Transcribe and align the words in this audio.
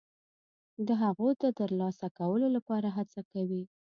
د 0.87 0.89
هغو 1.01 1.27
د 1.41 1.43
ترلاسه 1.59 2.07
کولو 2.19 2.47
لپاره 2.55 2.87
هڅه 2.97 3.19
کوي. 3.31 3.63